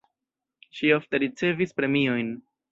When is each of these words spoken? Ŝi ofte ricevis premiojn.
Ŝi 0.79 0.89
ofte 0.97 1.21
ricevis 1.25 1.79
premiojn. 1.83 2.37